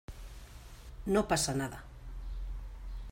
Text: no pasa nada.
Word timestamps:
no 1.13 1.21
pasa 1.27 1.53
nada. 1.53 1.79